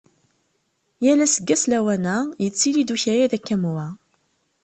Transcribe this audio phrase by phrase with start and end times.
[1.05, 3.87] Yal aseggas lawan-a, yettili-d ukayad akka am wa.